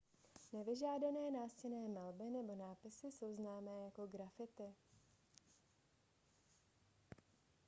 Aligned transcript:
nevyžádané 0.53 1.31
nástěnné 1.31 1.87
malby 1.87 2.23
nebo 2.23 2.55
nápisy 2.55 3.11
jsou 3.11 3.35
známé 3.35 3.71
jako 3.85 4.07
graffiti 4.07 4.73